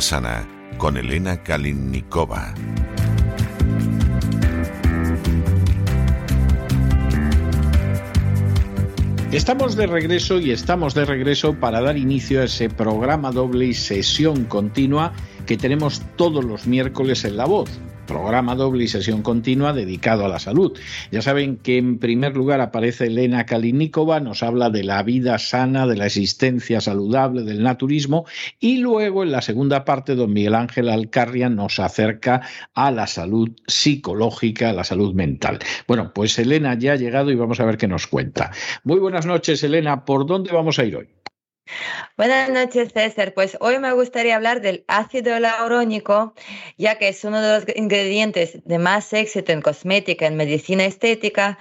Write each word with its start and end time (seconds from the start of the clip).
Sana 0.00 0.48
con 0.78 0.96
Elena 0.96 1.42
Kalinnikova. 1.42 2.54
Estamos 9.32 9.76
de 9.76 9.86
regreso 9.86 10.38
y 10.38 10.50
estamos 10.50 10.94
de 10.94 11.04
regreso 11.04 11.54
para 11.54 11.80
dar 11.80 11.96
inicio 11.96 12.40
a 12.40 12.44
ese 12.44 12.68
programa 12.68 13.32
doble 13.32 13.66
y 13.66 13.74
sesión 13.74 14.44
continua 14.44 15.12
que 15.46 15.56
tenemos 15.56 16.02
todos 16.16 16.44
los 16.44 16.66
miércoles 16.66 17.24
en 17.24 17.36
La 17.36 17.46
Voz 17.46 17.70
programa 18.06 18.54
doble 18.54 18.84
y 18.84 18.88
sesión 18.88 19.22
continua 19.22 19.72
dedicado 19.72 20.24
a 20.24 20.28
la 20.28 20.38
salud. 20.38 20.78
Ya 21.10 21.22
saben 21.22 21.56
que 21.56 21.78
en 21.78 21.98
primer 21.98 22.36
lugar 22.36 22.60
aparece 22.60 23.06
Elena 23.06 23.46
Kalinikova, 23.46 24.20
nos 24.20 24.42
habla 24.42 24.70
de 24.70 24.84
la 24.84 25.02
vida 25.02 25.38
sana, 25.38 25.86
de 25.86 25.96
la 25.96 26.06
existencia 26.06 26.80
saludable, 26.80 27.42
del 27.42 27.62
naturismo, 27.62 28.26
y 28.60 28.78
luego 28.78 29.22
en 29.22 29.32
la 29.32 29.42
segunda 29.42 29.84
parte 29.84 30.14
don 30.14 30.32
Miguel 30.32 30.54
Ángel 30.54 30.88
Alcarria 30.88 31.48
nos 31.48 31.78
acerca 31.78 32.42
a 32.74 32.90
la 32.90 33.06
salud 33.06 33.50
psicológica, 33.66 34.70
a 34.70 34.72
la 34.72 34.84
salud 34.84 35.14
mental. 35.14 35.58
Bueno, 35.86 36.12
pues 36.14 36.38
Elena 36.38 36.78
ya 36.78 36.92
ha 36.92 36.96
llegado 36.96 37.30
y 37.30 37.36
vamos 37.36 37.60
a 37.60 37.64
ver 37.64 37.76
qué 37.76 37.88
nos 37.88 38.06
cuenta. 38.06 38.50
Muy 38.84 38.98
buenas 38.98 39.26
noches, 39.26 39.62
Elena. 39.62 40.04
¿Por 40.04 40.26
dónde 40.26 40.52
vamos 40.52 40.78
a 40.78 40.84
ir 40.84 40.96
hoy? 40.96 41.21
Buenas 42.18 42.50
noches, 42.50 42.92
César. 42.92 43.32
Pues 43.34 43.56
hoy 43.60 43.78
me 43.78 43.92
gustaría 43.92 44.36
hablar 44.36 44.60
del 44.60 44.84
ácido 44.86 45.38
laurónico, 45.40 46.34
ya 46.76 46.98
que 46.98 47.08
es 47.08 47.24
uno 47.24 47.40
de 47.40 47.58
los 47.58 47.76
ingredientes 47.76 48.58
de 48.64 48.78
más 48.78 49.12
éxito 49.12 49.50
en 49.50 49.62
cosmética, 49.62 50.26
en 50.26 50.36
medicina 50.36 50.84
estética, 50.84 51.58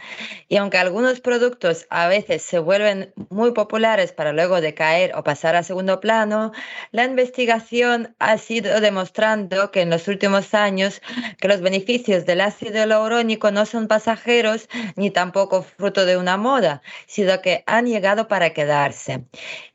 y 0.49 0.57
aunque 0.57 0.77
algunos 0.77 1.21
productos 1.21 1.87
a 1.89 2.07
veces 2.07 2.41
se 2.41 2.59
vuelven 2.59 3.13
muy 3.29 3.53
populares 3.53 4.11
para 4.11 4.33
luego 4.33 4.59
decaer 4.59 5.15
o 5.15 5.23
pasar 5.23 5.55
a 5.55 5.63
segundo 5.63 5.99
plano, 5.99 6.51
la 6.91 7.05
investigación 7.05 8.15
ha 8.19 8.37
sido 8.37 8.81
demostrando 8.81 9.71
que 9.71 9.81
en 9.81 9.89
los 9.89 10.07
últimos 10.07 10.53
años 10.53 11.01
que 11.39 11.47
los 11.47 11.61
beneficios 11.61 12.25
del 12.25 12.41
ácido 12.41 12.85
laurónico 12.85 13.51
no 13.51 13.65
son 13.65 13.87
pasajeros 13.87 14.67
ni 14.95 15.11
tampoco 15.11 15.63
fruto 15.63 16.05
de 16.05 16.17
una 16.17 16.37
moda, 16.37 16.81
sino 17.07 17.41
que 17.41 17.63
han 17.67 17.85
llegado 17.85 18.27
para 18.27 18.51
quedarse. 18.51 19.25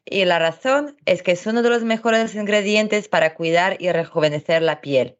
Y 0.07 0.25
la 0.25 0.39
razón 0.39 0.97
es 1.05 1.23
que 1.23 1.33
es 1.33 1.47
uno 1.47 1.63
de 1.63 1.71
los 1.71 1.83
mejores 1.83 2.35
ingredientes 2.35 3.09
para 3.09 3.35
cuidar 3.35 3.77
y 3.81 3.91
rejuvenecer 3.91 4.63
la 4.63 4.81
piel. 4.81 5.19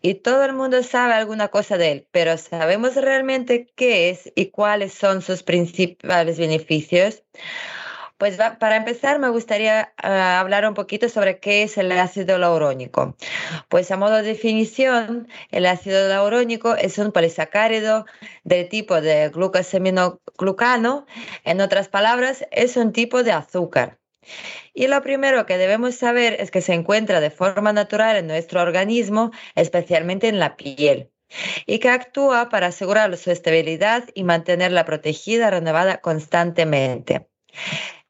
Y 0.00 0.14
todo 0.14 0.44
el 0.44 0.52
mundo 0.52 0.82
sabe 0.82 1.14
alguna 1.14 1.48
cosa 1.48 1.78
de 1.78 1.92
él, 1.92 2.08
pero 2.10 2.36
¿sabemos 2.38 2.94
realmente 2.96 3.66
qué 3.76 4.10
es 4.10 4.32
y 4.34 4.46
cuáles 4.46 4.92
son 4.94 5.22
sus 5.22 5.42
principales 5.42 6.38
beneficios? 6.38 7.22
Pues 8.18 8.38
para 8.38 8.76
empezar 8.76 9.18
me 9.18 9.28
gustaría 9.28 9.92
ah, 9.98 10.40
hablar 10.40 10.66
un 10.66 10.72
poquito 10.72 11.10
sobre 11.10 11.38
qué 11.38 11.64
es 11.64 11.76
el 11.76 11.92
ácido 11.92 12.38
laurónico. 12.38 13.14
Pues 13.68 13.90
a 13.90 13.98
modo 13.98 14.16
de 14.16 14.22
definición, 14.22 15.28
el 15.50 15.66
ácido 15.66 16.08
laurónico 16.08 16.74
es 16.76 16.96
un 16.96 17.12
polisacárido 17.12 18.06
del 18.44 18.70
tipo 18.70 19.02
de 19.02 19.28
glucosaminoglucano. 19.28 21.04
En 21.44 21.60
otras 21.60 21.88
palabras, 21.88 22.46
es 22.52 22.78
un 22.78 22.92
tipo 22.92 23.22
de 23.22 23.32
azúcar. 23.32 23.98
Y 24.74 24.86
lo 24.88 25.02
primero 25.02 25.46
que 25.46 25.58
debemos 25.58 25.96
saber 25.96 26.36
es 26.40 26.50
que 26.50 26.60
se 26.60 26.74
encuentra 26.74 27.20
de 27.20 27.30
forma 27.30 27.72
natural 27.72 28.16
en 28.16 28.26
nuestro 28.26 28.60
organismo, 28.60 29.30
especialmente 29.54 30.28
en 30.28 30.38
la 30.38 30.56
piel, 30.56 31.10
y 31.66 31.78
que 31.78 31.88
actúa 31.88 32.48
para 32.48 32.68
asegurar 32.68 33.16
su 33.16 33.30
estabilidad 33.30 34.04
y 34.14 34.24
mantenerla 34.24 34.84
protegida, 34.84 35.50
renovada 35.50 35.98
constantemente. 35.98 37.28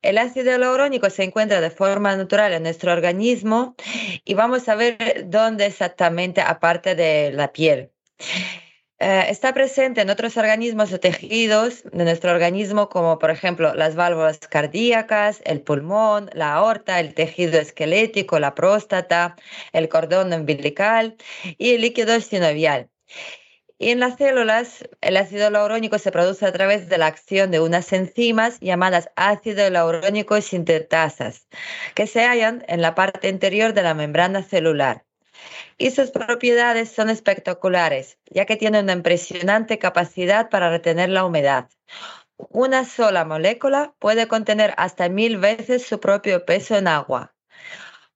El 0.02 0.18
ácido 0.18 0.52
hialurónico 0.52 1.10
se 1.10 1.24
encuentra 1.24 1.60
de 1.60 1.70
forma 1.70 2.14
natural 2.16 2.52
en 2.52 2.62
nuestro 2.62 2.92
organismo 2.92 3.74
y 4.24 4.34
vamos 4.34 4.68
a 4.68 4.76
ver 4.76 5.24
dónde 5.26 5.66
exactamente, 5.66 6.40
aparte 6.40 6.94
de 6.94 7.32
la 7.32 7.52
piel. 7.52 7.90
Eh, 8.98 9.26
está 9.28 9.52
presente 9.52 10.00
en 10.00 10.08
otros 10.08 10.38
organismos 10.38 10.90
o 10.92 10.98
tejidos 10.98 11.82
de 11.92 12.04
nuestro 12.04 12.30
organismo, 12.32 12.88
como 12.88 13.18
por 13.18 13.30
ejemplo 13.30 13.74
las 13.74 13.94
válvulas 13.94 14.38
cardíacas, 14.38 15.42
el 15.44 15.60
pulmón, 15.60 16.30
la 16.32 16.54
aorta, 16.54 16.98
el 16.98 17.12
tejido 17.12 17.60
esquelético, 17.60 18.38
la 18.38 18.54
próstata, 18.54 19.36
el 19.72 19.90
cordón 19.90 20.32
umbilical 20.32 21.16
y 21.58 21.74
el 21.74 21.82
líquido 21.82 22.18
sinovial. 22.20 22.88
Y 23.78 23.90
en 23.90 24.00
las 24.00 24.16
células, 24.16 24.88
el 25.02 25.18
ácido 25.18 25.50
laurónico 25.50 25.98
se 25.98 26.12
produce 26.12 26.46
a 26.46 26.52
través 26.52 26.88
de 26.88 26.98
la 26.98 27.06
acción 27.06 27.50
de 27.50 27.60
unas 27.60 27.92
enzimas 27.92 28.58
llamadas 28.60 29.10
ácido 29.16 29.68
laurónico 29.70 30.40
sintetasas, 30.40 31.46
que 31.94 32.06
se 32.06 32.24
hallan 32.24 32.64
en 32.68 32.80
la 32.82 32.94
parte 32.94 33.28
interior 33.28 33.74
de 33.74 33.82
la 33.82 33.94
membrana 33.94 34.42
celular 34.42 35.06
y 35.78 35.90
sus 35.90 36.10
propiedades 36.10 36.90
son 36.90 37.10
espectaculares, 37.10 38.18
ya 38.30 38.46
que 38.46 38.56
tiene 38.56 38.80
una 38.80 38.92
impresionante 38.92 39.78
capacidad 39.78 40.48
para 40.50 40.70
retener 40.70 41.10
la 41.10 41.24
humedad. 41.24 41.68
Una 42.36 42.84
sola 42.84 43.24
molécula 43.24 43.94
puede 43.98 44.28
contener 44.28 44.74
hasta 44.76 45.08
mil 45.08 45.38
veces 45.38 45.86
su 45.86 46.00
propio 46.00 46.44
peso 46.44 46.76
en 46.76 46.88
agua. 46.88 47.34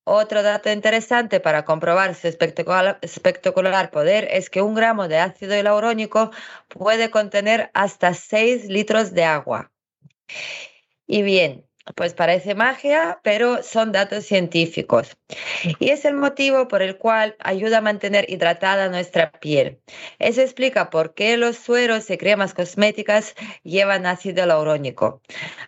Otro 0.05 0.43
dato 0.43 0.71
interesante 0.71 1.41
para 1.41 1.65
comprobar 1.65 2.15
su 2.15 2.27
espectacular, 2.27 3.91
poder 3.91 4.29
es 4.31 4.51
que 4.51 4.63
un 4.63 4.75
gramo 4.75 5.09
de 5.09 5.19
ácido 5.19 5.55
hialurónico 5.55 6.31
puede 6.69 7.11
contener 7.11 7.71
hasta 7.75 8.15
6 8.15 8.65
litros 8.65 9.13
de 9.13 9.25
agua. 9.25 9.71
Y 11.07 11.23
bien, 11.23 11.70
pues 11.95 12.15
parece 12.15 12.55
magia, 12.55 13.21
pero 13.23 13.63
son 13.63 13.93
datos 13.93 14.25
científicos. 14.25 15.17
Y 15.79 15.91
es 15.91 16.05
el 16.05 16.15
motivo 16.15 16.69
por 16.69 16.83
el 16.83 16.97
cual 16.97 17.37
ayuda 17.41 17.79
a 17.79 17.81
mantener 17.81 18.29
hidratada 18.31 18.89
nuestra 18.89 19.33
piel. 19.33 19.81
Eso 20.19 20.41
explica 20.41 20.91
por 20.91 21.15
qué 21.15 21.37
los 21.37 21.57
sueros 21.57 22.11
y 22.11 22.19
cremas 22.19 22.55
cosméticas 22.55 23.35
llevan 23.63 24.07
ácido 24.07 24.47
laurónico. 24.47 25.23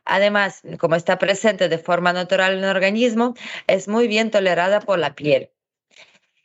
Además, 0.05 0.63
como 0.79 0.97
está 0.97 1.19
presente 1.19 1.69
de 1.69 1.79
forma 1.79 2.13
natural 2.13 2.53
en 2.59 2.65
el 2.65 2.71
organismo, 2.71 3.35
es 3.67 3.89
muy 3.89 4.09
bien 4.09 4.31
tolerada 4.31 4.81
por 4.81 4.99
la 4.99 5.15
piel. 5.15 5.51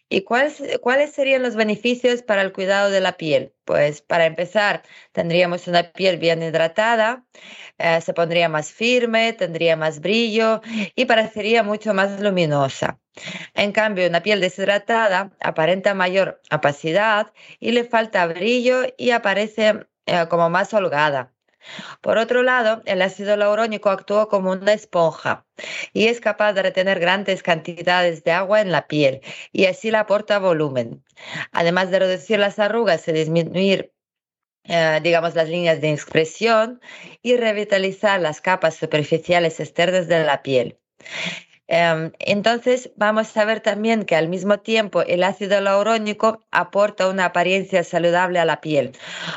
¿Y 0.10 0.22
cuáles, 0.24 0.62
cuáles 0.82 1.12
serían 1.12 1.44
los 1.44 1.56
beneficios 1.56 2.22
para 2.24 2.42
el 2.42 2.54
cuidado 2.54 2.90
de 2.90 3.02
la 3.02 3.18
piel? 3.18 3.54
Pues 3.66 4.02
para 4.02 4.26
empezar, 4.26 4.84
tendríamos 5.12 5.68
una 5.68 5.92
piel 5.92 6.18
bien 6.18 6.42
hidratada, 6.42 7.26
eh, 7.78 8.00
se 8.02 8.14
pondría 8.14 8.48
más 8.48 8.72
firme, 8.72 9.34
tendría 9.34 9.76
más 9.76 10.00
brillo 10.00 10.62
y 10.96 11.06
parecería 11.06 11.64
mucho 11.64 11.94
más 11.94 12.22
luminosa. 12.22 13.00
En 13.54 13.72
cambio, 13.74 14.08
una 14.08 14.24
piel 14.24 14.40
deshidratada 14.42 15.36
aparenta 15.42 15.94
mayor 15.94 16.42
opacidad 16.52 17.34
y 17.60 17.72
le 17.72 17.84
falta 17.84 18.26
brillo 18.28 18.84
y 18.98 19.12
aparece 19.12 19.88
eh, 20.06 20.26
como 20.30 20.50
más 20.50 20.74
holgada. 20.74 21.34
Por 22.02 22.18
otro 22.18 22.44
lado, 22.44 22.82
el 22.86 23.02
ácido 23.02 23.36
laurónico 23.38 23.90
actúa 23.90 24.30
como 24.30 24.52
una 24.52 24.74
esponja 24.74 25.46
y 25.94 26.08
es 26.08 26.22
capaz 26.22 26.54
de 26.54 26.64
retener 26.64 27.00
grandes 27.00 27.44
cantidades 27.44 28.24
de 28.24 28.32
agua 28.32 28.62
en 28.62 28.72
la 28.72 28.88
piel 28.88 29.22
y 29.52 29.66
así 29.66 29.92
le 29.92 29.98
aporta 29.98 30.40
volumen. 30.40 31.04
Además 31.52 31.92
de 31.92 32.00
reducir 32.00 32.40
las 32.40 32.60
arrugas 32.60 33.08
y 33.08 33.12
disminuir 33.12 33.92
eh, 34.70 35.00
digamos, 35.02 35.34
las 35.34 35.48
líneas 35.48 35.80
de 35.80 35.94
expresión 35.94 36.82
y 37.22 37.38
revitalizar 37.38 38.20
las 38.20 38.42
capas 38.42 38.76
superficiales 38.76 39.62
externas 39.62 40.10
de 40.10 40.26
la 40.26 40.44
piel. 40.44 40.78
Em, 41.68 42.12
entonces, 42.20 42.92
vamos 42.96 43.36
a 43.36 43.46
ver 43.46 43.60
también 43.60 44.06
que 44.06 44.16
al 44.16 44.30
mismo 44.30 44.60
tiempo 44.60 45.02
el 45.02 45.24
ácido 45.24 45.60
laurónico 45.60 46.42
aporta 46.52 47.10
una 47.10 47.26
apariencia 47.26 47.84
saludable 47.84 48.40
a 48.40 48.46
la 48.46 48.62
piel, 48.62 48.94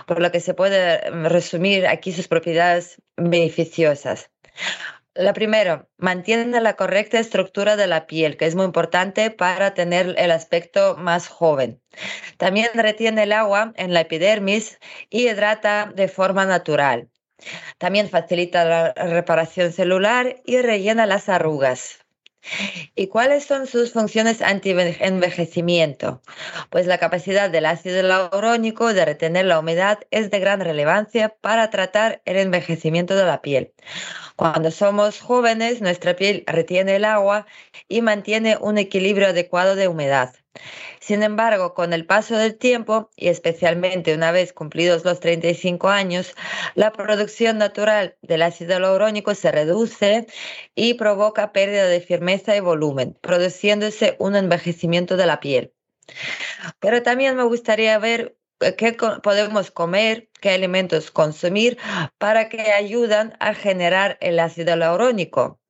por 0.06 0.21
lo 0.21 0.31
que 0.31 0.41
se 0.41 0.55
puede 0.55 1.06
em, 1.06 1.25
resumir 1.25 1.87
aquí 1.87 2.12
sus 2.12 2.29
propiedades 2.29 3.03
beneficiosas. 3.17 4.31
La 5.15 5.32
primera, 5.32 5.88
mantiene 5.99 6.61
la 6.61 6.77
correcta 6.77 7.19
estructura 7.19 7.75
de 7.77 7.88
la 7.88 8.06
piel, 8.06 8.37
que 8.37 8.47
es 8.47 8.55
muy 8.55 8.65
importante 8.65 9.31
para 9.31 9.75
tener 9.75 10.15
el 10.17 10.31
aspecto 10.31 10.97
más 10.97 11.26
joven. 11.26 11.83
También 12.38 12.69
retiene 12.75 13.25
el 13.25 13.33
agua 13.33 13.73
en 13.76 13.93
la 13.93 14.03
epidermis 14.03 14.79
y 15.11 15.29
hidrata 15.29 15.91
de 15.94 16.06
forma 16.06 16.47
natural. 16.47 17.11
También 17.79 18.09
facilita 18.09 18.65
la 18.65 18.93
reparación 18.93 19.73
celular 19.73 20.37
y 20.44 20.62
rellena 20.62 21.06
las 21.06 21.29
arrugas. 21.29 22.06
¿Y 22.94 23.08
cuáles 23.08 23.44
son 23.44 23.66
sus 23.66 23.92
funciones 23.92 24.40
anti-envejecimiento? 24.42 26.22
Pues 26.70 26.87
la 26.87 26.98
capacidad 26.98 27.50
del 27.50 27.66
ácido 27.66 28.00
hialurónico 28.00 28.92
de 28.94 29.04
retener 29.04 29.44
la 29.44 29.58
humedad 29.58 29.98
es 30.10 30.31
de 30.31 30.40
gran 30.40 30.60
relevancia 30.60 31.37
para 31.40 31.70
tratar 31.70 32.22
el 32.25 32.37
envejecimiento 32.37 33.14
de 33.14 33.25
la 33.25 33.42
piel. 33.42 33.72
Cuando 34.40 34.70
somos 34.70 35.20
jóvenes, 35.20 35.82
nuestra 35.82 36.16
piel 36.16 36.44
retiene 36.46 36.96
el 36.96 37.04
agua 37.04 37.46
y 37.88 38.00
mantiene 38.00 38.56
un 38.58 38.78
equilibrio 38.78 39.28
adecuado 39.28 39.76
de 39.76 39.87
humedad. 39.87 40.34
Sin 40.98 41.22
embargo, 41.22 41.75
con 41.75 41.92
el 41.92 42.06
paso 42.06 42.38
del 42.38 42.56
tiempo, 42.56 43.10
y 43.16 43.28
especialmente 43.28 44.14
una 44.14 44.32
vez 44.32 44.54
cumplidos 44.54 45.04
los 45.04 45.20
35 45.20 45.90
años, 45.90 46.34
la 46.75 46.90
producción 46.90 47.58
natural 47.58 48.16
del 48.22 48.40
ácido 48.40 48.70
hialurónico 48.70 49.34
se 49.34 49.52
reduce 49.52 50.26
y 50.75 50.94
provoca 50.94 51.52
pérdida 51.52 51.84
de 51.84 52.00
firmeza 52.00 52.56
y 52.56 52.60
volumen, 52.60 53.19
produciéndose 53.20 54.16
un 54.19 54.37
envejecimiento 54.37 55.19
de 55.19 55.26
la 55.26 55.40
piel. 55.40 55.75
Pero 56.78 57.02
también 57.02 57.37
me 57.37 57.44
gustaría 57.44 57.98
ver 57.98 58.39
qué 58.77 58.97
podemos 59.23 59.71
comer, 59.71 60.29
qué 60.41 60.51
alimentos 60.51 61.11
consumir 61.11 61.79
para 62.19 62.49
que 62.49 62.73
ayudan 62.73 63.37
a 63.41 63.55
generar 63.55 64.19
el 64.21 64.39
ácido 64.39 64.77
hialurónico. 64.77 65.61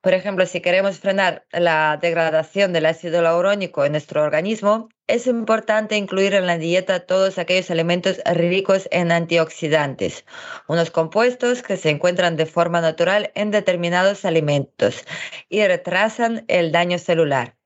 Por 0.00 0.14
ejemplo, 0.14 0.46
si 0.46 0.60
queremos 0.60 1.00
frenar 1.00 1.46
la 1.50 1.98
degradación 2.00 2.72
del 2.72 2.86
ácido 2.86 3.20
hialurónico 3.20 3.84
en 3.84 3.92
nuestro 3.92 4.22
organismo, 4.22 4.88
es 5.08 5.26
importante 5.26 5.96
incluir 5.96 6.34
en 6.34 6.46
la 6.46 6.58
dieta 6.58 7.00
todos 7.00 7.38
aquellos 7.38 7.70
alimentos 7.70 8.20
ricos 8.24 8.88
en 8.92 9.10
antioxidantes, 9.10 10.24
unos 10.68 10.90
compuestos 10.90 11.62
que 11.62 11.76
se 11.76 11.90
encuentran 11.90 12.36
de 12.36 12.46
forma 12.46 12.80
natural 12.80 13.32
en 13.34 13.50
determinados 13.50 14.24
alimentos 14.24 15.04
y 15.48 15.66
retrasan 15.66 16.44
el 16.48 16.72
daño 16.72 16.98
celular. 16.98 17.56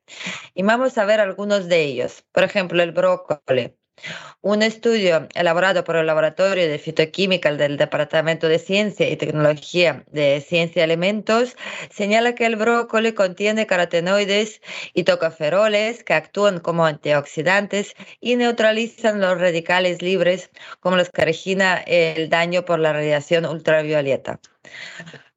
Y 0.55 0.63
vamos 0.63 0.99
a 0.99 1.05
ver 1.05 1.21
algunos 1.21 1.69
de 1.69 1.83
ellos. 1.83 2.25
Por 2.33 2.45
ejemplo, 2.45 2.83
el 2.83 2.93
brócoli. 2.93 3.80
Un 4.43 4.63
estudio 4.63 5.29
elaborado 5.35 5.85
por 5.85 5.97
el 5.97 6.07
Laboratorio 6.07 6.67
de 6.69 6.79
Fitoquímica 6.79 7.53
del 7.53 7.77
Departamento 7.77 8.49
de 8.49 8.59
Ciencia 8.59 9.09
y 9.09 9.17
Tecnología 9.17 10.05
de 10.11 10.41
Ciencia 10.41 10.81
y 10.81 10.85
Alimentos 10.85 11.57
señala 11.91 12.35
que 12.35 12.47
el 12.47 12.57
brócoli 12.57 13.13
contiene 13.13 13.67
carotenoides 13.67 14.61
y 14.95 15.05
tocoferoles 15.05 16.03
que 16.05 16.15
actúan 16.15 16.61
como 16.61 16.87
antioxidantes 16.87 17.95
y 18.21 18.37
neutralizan 18.37 19.21
los 19.21 19.39
radicales 19.39 20.01
libres 20.01 20.51
como 20.81 20.97
los 20.97 21.11
que 21.11 21.23
origina 21.23 21.77
el 21.87 22.31
daño 22.31 22.65
por 22.65 22.79
la 22.79 22.93
radiación 22.93 23.45
ultravioleta. 23.45 24.41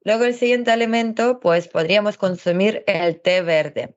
Luego 0.04 0.24
el 0.24 0.34
siguiente 0.34 0.70
alimento, 0.70 1.40
pues 1.40 1.66
podríamos 1.68 2.18
consumir 2.18 2.84
el 2.86 3.20
té 3.20 3.40
verde. 3.40 3.94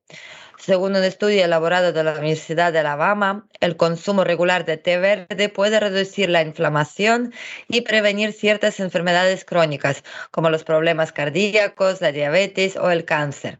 Según 0.57 0.95
un 0.95 1.03
estudio 1.03 1.45
elaborado 1.45 1.93
de 1.93 2.03
la 2.03 2.13
Universidad 2.13 2.73
de 2.73 2.79
Alabama, 2.79 3.47
el 3.59 3.77
consumo 3.77 4.23
regular 4.23 4.65
de 4.65 4.77
té 4.77 4.97
verde 4.97 5.49
puede 5.49 5.79
reducir 5.79 6.29
la 6.29 6.41
inflamación 6.41 7.33
y 7.67 7.81
prevenir 7.81 8.33
ciertas 8.33 8.79
enfermedades 8.79 9.45
crónicas, 9.45 10.03
como 10.31 10.49
los 10.49 10.63
problemas 10.63 11.11
cardíacos, 11.11 12.01
la 12.01 12.11
diabetes 12.11 12.75
o 12.75 12.89
el 12.89 13.05
cáncer. 13.05 13.59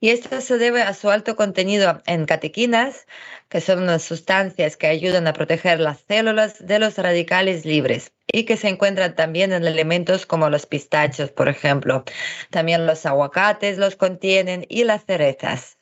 Y 0.00 0.10
esto 0.10 0.40
se 0.40 0.58
debe 0.58 0.82
a 0.82 0.94
su 0.94 1.10
alto 1.10 1.34
contenido 1.34 2.02
en 2.06 2.24
catequinas, 2.26 3.06
que 3.48 3.60
son 3.60 3.82
unas 3.82 4.02
sustancias 4.02 4.76
que 4.76 4.86
ayudan 4.86 5.26
a 5.26 5.32
proteger 5.32 5.80
las 5.80 6.04
células 6.06 6.64
de 6.64 6.78
los 6.78 6.98
radicales 6.98 7.64
libres 7.64 8.12
y 8.30 8.44
que 8.44 8.56
se 8.56 8.68
encuentran 8.68 9.16
también 9.16 9.52
en 9.52 9.66
elementos 9.66 10.26
como 10.26 10.50
los 10.50 10.66
pistachos, 10.66 11.30
por 11.30 11.48
ejemplo. 11.48 12.04
También 12.50 12.86
los 12.86 13.06
aguacates 13.06 13.78
los 13.78 13.96
contienen 13.96 14.66
y 14.68 14.84
las 14.84 15.04
cerezas. 15.04 15.77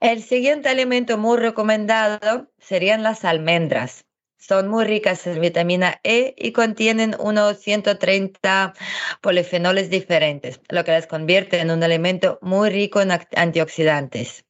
El 0.00 0.22
siguiente 0.22 0.70
alimento 0.70 1.18
muy 1.18 1.36
recomendado 1.36 2.48
serían 2.58 3.02
las 3.02 3.26
almendras. 3.26 4.06
Son 4.38 4.66
muy 4.66 4.86
ricas 4.86 5.26
en 5.26 5.42
vitamina 5.42 6.00
E 6.02 6.34
y 6.38 6.52
contienen 6.52 7.14
unos 7.18 7.58
130 7.58 8.72
polifenoles 9.20 9.90
diferentes, 9.90 10.62
lo 10.70 10.84
que 10.84 10.92
las 10.92 11.06
convierte 11.06 11.58
en 11.58 11.70
un 11.70 11.82
alimento 11.82 12.38
muy 12.40 12.70
rico 12.70 13.02
en 13.02 13.10
antioxidantes. 13.36 14.46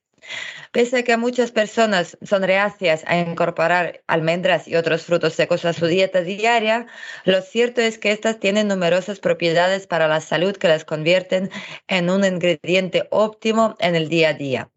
Pese 0.70 0.98
a 0.98 1.02
que 1.02 1.16
muchas 1.16 1.50
personas 1.50 2.16
son 2.22 2.44
reacias 2.44 3.02
a 3.08 3.18
incorporar 3.18 4.04
almendras 4.06 4.68
y 4.68 4.76
otros 4.76 5.02
frutos 5.02 5.34
secos 5.34 5.64
a 5.64 5.72
su 5.72 5.86
dieta 5.86 6.20
diaria, 6.20 6.86
lo 7.24 7.42
cierto 7.42 7.80
es 7.80 7.98
que 7.98 8.12
estas 8.12 8.38
tienen 8.38 8.68
numerosas 8.68 9.18
propiedades 9.18 9.88
para 9.88 10.06
la 10.06 10.20
salud 10.20 10.56
que 10.56 10.68
las 10.68 10.84
convierten 10.84 11.50
en 11.88 12.08
un 12.08 12.24
ingrediente 12.24 13.08
óptimo 13.10 13.74
en 13.80 13.96
el 13.96 14.08
día 14.08 14.28
a 14.28 14.34
día. 14.34 14.70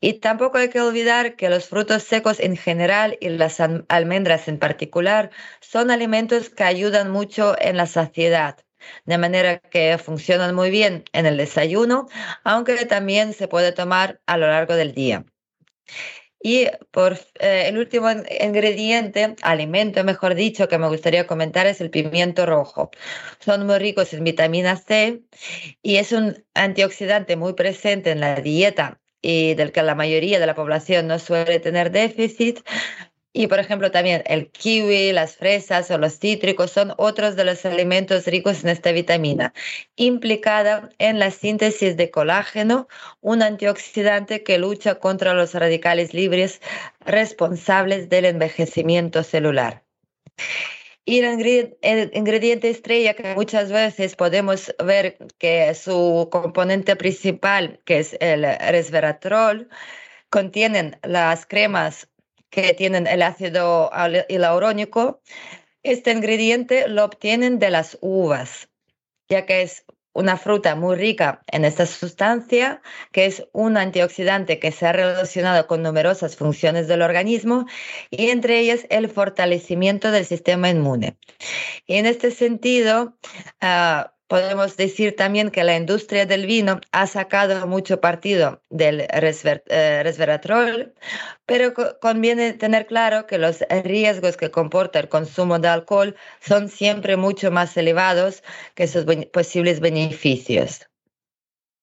Y 0.00 0.14
tampoco 0.14 0.58
hay 0.58 0.70
que 0.70 0.80
olvidar 0.80 1.36
que 1.36 1.50
los 1.50 1.68
frutos 1.68 2.02
secos 2.04 2.40
en 2.40 2.56
general 2.56 3.18
y 3.20 3.28
las 3.28 3.60
almendras 3.88 4.48
en 4.48 4.58
particular 4.58 5.30
son 5.60 5.90
alimentos 5.90 6.48
que 6.48 6.64
ayudan 6.64 7.10
mucho 7.10 7.54
en 7.60 7.76
la 7.76 7.86
saciedad, 7.86 8.56
de 9.04 9.18
manera 9.18 9.58
que 9.58 9.98
funcionan 9.98 10.54
muy 10.54 10.70
bien 10.70 11.04
en 11.12 11.26
el 11.26 11.36
desayuno, 11.36 12.08
aunque 12.44 12.86
también 12.86 13.34
se 13.34 13.48
puede 13.48 13.72
tomar 13.72 14.20
a 14.26 14.38
lo 14.38 14.46
largo 14.46 14.74
del 14.74 14.94
día. 14.94 15.26
Y 16.42 16.68
por 16.90 17.18
eh, 17.38 17.64
el 17.68 17.76
último 17.76 18.08
ingrediente, 18.10 19.36
alimento 19.42 20.02
mejor 20.04 20.34
dicho, 20.34 20.68
que 20.68 20.78
me 20.78 20.88
gustaría 20.88 21.26
comentar 21.26 21.66
es 21.66 21.82
el 21.82 21.90
pimiento 21.90 22.46
rojo. 22.46 22.90
Son 23.40 23.66
muy 23.66 23.78
ricos 23.78 24.14
en 24.14 24.24
vitamina 24.24 24.76
C 24.76 25.22
y 25.82 25.96
es 25.96 26.12
un 26.12 26.42
antioxidante 26.54 27.36
muy 27.36 27.52
presente 27.52 28.10
en 28.12 28.20
la 28.20 28.36
dieta 28.36 28.99
y 29.22 29.54
del 29.54 29.72
que 29.72 29.82
la 29.82 29.94
mayoría 29.94 30.38
de 30.40 30.46
la 30.46 30.54
población 30.54 31.06
no 31.06 31.18
suele 31.18 31.60
tener 31.60 31.90
déficit. 31.90 32.60
Y 33.32 33.46
por 33.46 33.60
ejemplo 33.60 33.92
también 33.92 34.24
el 34.26 34.50
kiwi, 34.50 35.12
las 35.12 35.36
fresas 35.36 35.88
o 35.92 35.98
los 35.98 36.18
cítricos 36.18 36.72
son 36.72 36.94
otros 36.96 37.36
de 37.36 37.44
los 37.44 37.64
alimentos 37.64 38.26
ricos 38.26 38.64
en 38.64 38.70
esta 38.70 38.90
vitamina, 38.90 39.54
implicada 39.94 40.88
en 40.98 41.20
la 41.20 41.30
síntesis 41.30 41.96
de 41.96 42.10
colágeno, 42.10 42.88
un 43.20 43.42
antioxidante 43.42 44.42
que 44.42 44.58
lucha 44.58 44.96
contra 44.96 45.32
los 45.32 45.54
radicales 45.54 46.12
libres 46.12 46.60
responsables 47.06 48.08
del 48.08 48.24
envejecimiento 48.24 49.22
celular. 49.22 49.84
Y 51.04 51.20
el 51.20 52.10
ingrediente 52.12 52.70
estrella 52.70 53.14
que 53.14 53.34
muchas 53.34 53.72
veces 53.72 54.16
podemos 54.16 54.74
ver 54.84 55.18
que 55.38 55.74
su 55.74 56.28
componente 56.30 56.94
principal, 56.94 57.80
que 57.84 57.98
es 57.98 58.16
el 58.20 58.42
resveratrol, 58.42 59.68
contienen 60.28 60.98
las 61.02 61.46
cremas 61.46 62.08
que 62.50 62.74
tienen 62.74 63.06
el 63.06 63.22
ácido 63.22 63.90
hialurónico. 64.28 65.22
Este 65.82 66.12
ingrediente 66.12 66.86
lo 66.88 67.04
obtienen 67.04 67.58
de 67.58 67.70
las 67.70 67.96
uvas, 68.00 68.68
ya 69.28 69.46
que 69.46 69.62
es 69.62 69.84
una 70.12 70.36
fruta 70.36 70.74
muy 70.74 70.96
rica 70.96 71.42
en 71.46 71.64
esta 71.64 71.86
sustancia, 71.86 72.82
que 73.12 73.26
es 73.26 73.46
un 73.52 73.76
antioxidante 73.76 74.58
que 74.58 74.72
se 74.72 74.86
ha 74.86 74.92
relacionado 74.92 75.66
con 75.66 75.82
numerosas 75.82 76.36
funciones 76.36 76.88
del 76.88 77.02
organismo 77.02 77.66
y 78.10 78.30
entre 78.30 78.58
ellas 78.58 78.86
el 78.90 79.08
fortalecimiento 79.08 80.10
del 80.10 80.24
sistema 80.24 80.68
inmune. 80.68 81.16
Y 81.86 81.96
en 81.96 82.06
este 82.06 82.30
sentido, 82.30 83.16
uh, 83.62 84.08
Podemos 84.30 84.76
decir 84.76 85.16
también 85.16 85.50
que 85.50 85.64
la 85.64 85.76
industria 85.76 86.24
del 86.24 86.46
vino 86.46 86.80
ha 86.92 87.08
sacado 87.08 87.66
mucho 87.66 88.00
partido 88.00 88.62
del 88.70 89.00
eh, 89.00 90.02
resveratrol, 90.04 90.94
pero 91.46 91.74
conviene 92.00 92.52
tener 92.52 92.86
claro 92.86 93.26
que 93.26 93.38
los 93.38 93.64
riesgos 93.82 94.36
que 94.36 94.52
comporta 94.52 95.00
el 95.00 95.08
consumo 95.08 95.58
de 95.58 95.66
alcohol 95.66 96.14
son 96.38 96.68
siempre 96.68 97.16
mucho 97.16 97.50
más 97.50 97.76
elevados 97.76 98.44
que 98.76 98.86
sus 98.86 99.04
posibles 99.32 99.80
beneficios. 99.80 100.89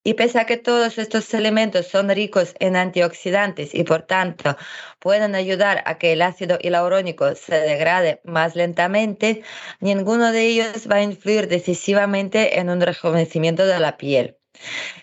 Y 0.07 0.13
pese 0.13 0.39
a 0.39 0.45
que 0.45 0.55
todos 0.55 0.97
estos 0.97 1.33
elementos 1.33 1.87
son 1.87 2.07
ricos 2.07 2.55
en 2.59 2.77
antioxidantes 2.77 3.75
y 3.75 3.83
por 3.83 4.03
tanto 4.03 4.55
pueden 4.99 5.35
ayudar 5.35 5.83
a 5.85 5.97
que 5.97 6.13
el 6.13 6.21
ácido 6.21 6.57
hialurónico 6.59 7.35
se 7.35 7.55
degrade 7.59 8.21
más 8.23 8.55
lentamente, 8.55 9.43
ninguno 9.81 10.31
de 10.31 10.45
ellos 10.45 10.87
va 10.89 10.95
a 10.97 11.03
influir 11.03 11.49
decisivamente 11.49 12.57
en 12.57 12.69
un 12.69 12.79
rejuvenecimiento 12.79 13.65
de 13.65 13.79
la 13.79 13.97
piel. 13.97 14.37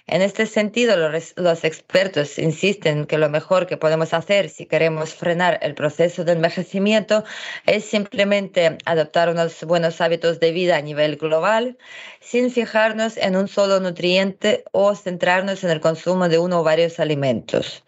En 0.07 0.21
este 0.21 0.45
sentido, 0.45 0.97
los, 0.97 1.65
expertos 1.65 2.39
insisten 2.39 3.07
que 3.07 3.17
lo 3.17 3.31
mejor 3.31 3.67
que 3.67 3.79
podemos 3.79 4.13
hacer 4.13 4.51
si 4.51 4.67
queremos 4.67 5.15
frenar 5.15 5.59
el 5.63 5.75
proceso 5.75 6.25
de 6.25 6.33
envejecimiento 6.33 7.25
es 7.65 7.87
simplemente 7.87 8.77
adoptar 8.85 9.31
unos 9.31 9.65
buenos 9.65 10.03
hábitos 10.03 10.41
de 10.41 10.53
vida 10.53 10.77
a 10.77 10.83
nivel 10.83 11.17
global, 11.17 11.79
sin 12.21 12.51
fijarnos 12.51 13.17
en 13.17 13.35
un 13.35 13.49
solo 13.49 13.81
nutriente 13.81 14.65
o 14.73 14.95
centrarnos 14.95 15.65
en 15.65 15.71
el 15.71 15.81
consumo 15.81 16.29
de 16.29 16.39
uno 16.39 16.61
o 16.61 16.65
varios 16.65 17.01
alimentos. 17.01 17.83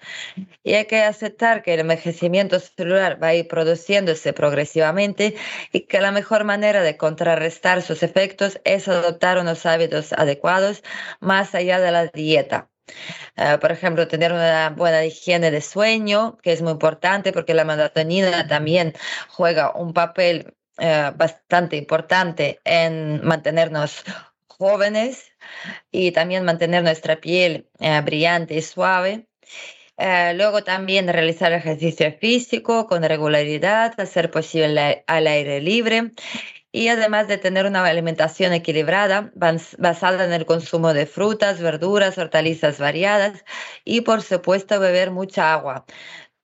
Y 0.64 0.72
hay 0.72 0.86
que 0.86 1.02
aceptar 1.02 1.62
que 1.62 1.74
el 1.74 1.80
envejecimiento 1.80 2.58
celular 2.60 3.22
va 3.22 3.28
a 3.28 3.34
ir 3.34 3.46
produciéndose 3.46 4.32
progresivamente 4.32 5.36
y 5.70 5.80
que 5.80 6.00
la 6.00 6.12
mejor 6.12 6.44
manera 6.44 6.82
de 6.82 6.96
contrarrestar 6.96 7.82
sus 7.82 8.02
efectos 8.02 8.58
es 8.64 8.88
adoptar 8.88 9.38
unos 9.38 9.66
hábitos 9.66 10.12
adecuados 10.14 10.82
más 11.20 11.54
allá 11.58 11.80
de 11.80 11.90
la 11.92 12.06
dieta. 12.06 12.70
Eh, 13.36 13.58
por 13.60 13.72
ejemplo, 13.72 14.08
tener 14.08 14.32
una 14.32 14.70
buena 14.70 15.04
higiene 15.04 15.50
de 15.50 15.60
sueño, 15.60 16.38
que 16.42 16.52
es 16.52 16.62
muy 16.62 16.72
importante 16.72 17.32
porque 17.32 17.54
la 17.54 17.64
melatonina 17.64 18.46
también 18.46 18.94
juega 19.28 19.72
un 19.74 19.92
papel 19.92 20.54
eh, 20.78 21.12
bastante 21.16 21.76
importante 21.76 22.60
en 22.64 23.24
mantenernos 23.24 24.04
jóvenes 24.46 25.32
y 25.90 26.12
también 26.12 26.44
mantener 26.44 26.82
nuestra 26.82 27.16
piel 27.20 27.68
eh, 27.80 28.00
brillante 28.02 28.54
y 28.54 28.62
suave. 28.62 29.28
luego 30.34 30.62
también 30.62 31.08
realizar 31.08 31.52
ejercicio 31.52 32.12
físico 32.20 32.86
con 32.86 33.02
regularidad, 33.02 33.98
hacer 33.98 34.30
posible 34.30 35.04
al 35.06 35.26
aire 35.26 35.60
libre 35.60 36.12
y 36.76 36.88
además 36.88 37.26
de 37.26 37.38
tener 37.38 37.64
una 37.64 37.82
alimentación 37.82 38.52
equilibrada 38.52 39.32
basada 39.78 40.26
en 40.26 40.34
el 40.34 40.44
consumo 40.44 40.92
de 40.92 41.06
frutas, 41.06 41.58
verduras, 41.58 42.18
hortalizas 42.18 42.78
variadas 42.78 43.46
y 43.82 44.02
por 44.02 44.20
supuesto 44.20 44.78
beber 44.78 45.10
mucha 45.10 45.54
agua. 45.54 45.86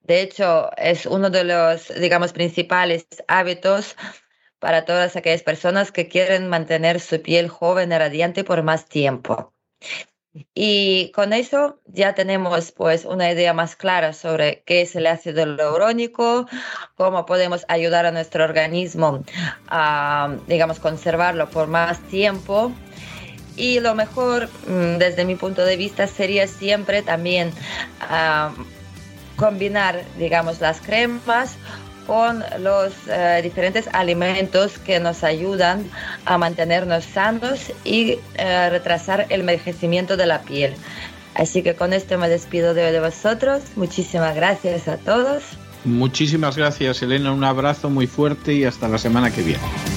De 0.01 0.23
hecho, 0.23 0.71
es 0.79 1.05
uno 1.05 1.29
de 1.29 1.45
los, 1.45 1.93
digamos, 2.01 2.33
principales 2.33 3.07
hábitos 3.29 3.95
para 4.59 4.87
todas 4.87 5.17
aquellas 5.17 5.43
personas 5.43 5.93
que 5.93 6.09
quieren 6.09 6.49
mantener 6.49 6.99
su 7.01 7.21
piel 7.21 7.51
joven 7.51 7.93
y 7.93 7.99
radiante 7.99 8.43
por 8.43 8.63
más 8.63 8.87
tiempo. 8.87 9.53
Y 10.55 11.13
con 11.13 11.33
eso 11.33 11.79
ya 11.87 12.15
tenemos 12.15 12.73
pues 12.73 13.05
una 13.05 13.31
idea 13.31 13.53
más 13.53 13.77
clara 13.77 14.15
sobre 14.15 14.63
qué 14.65 14.81
es 14.81 14.97
el 14.97 15.07
ácido 15.07 15.45
hialurónico, 15.45 16.47
cómo 16.97 17.27
podemos 17.27 17.67
ayudar 17.69 18.07
a 18.07 18.13
nuestro 18.13 18.45
organismo 18.45 19.23
a, 19.69 20.35
digamos, 20.47 20.81
conservarlo 20.81 21.51
por 21.51 21.69
más 21.69 22.01
tiempo. 22.09 22.73
Y 23.57 23.81
lo 23.81 23.95
mejor, 23.95 24.49
mm, 24.67 24.97
desde 24.97 25.27
mi 25.27 25.35
punto 25.35 25.65
de 25.65 25.77
vista, 25.77 26.07
sería 26.07 26.47
siempre 26.47 27.03
también 27.03 27.53
ah, 28.01 28.53
combinar, 29.37 30.03
digamos, 30.17 30.61
las 30.61 30.81
cremas 30.81 31.57
con 32.07 32.45
los 32.61 32.93
eh, 33.09 33.41
diferentes 33.43 33.89
alimentos 33.93 34.79
que 34.79 35.01
nos 35.01 35.25
ayudan 35.25 35.85
a 36.25 36.39
mantenernos 36.39 37.05
sanos 37.05 37.73
y 37.85 38.19
eh, 38.35 38.71
retrasar 38.71 39.27
el 39.29 39.41
envejecimiento 39.41 40.17
de 40.17 40.27
la 40.27 40.43
piel. 40.43 40.75
Así 41.35 41.63
que 41.63 41.75
con 41.75 41.93
esto 41.93 42.19
me 42.19 42.29
despido 42.29 42.75
de, 42.75 42.93
de 42.93 43.01
vosotros. 43.01 43.63
Muchísimas 43.77 44.35
gracias 44.35 44.89
a 44.89 44.99
todos. 44.99 45.43
Muchísimas 45.85 46.57
gracias, 46.57 47.03
Elena. 47.03 47.33
Un 47.33 47.45
abrazo 47.45 47.91
muy 47.91 48.07
fuerte 48.07 48.53
y 48.55 48.65
hasta 48.65 48.89
la 48.89 48.99
semana 48.99 49.31
que 49.31 49.43
viene. 49.43 49.92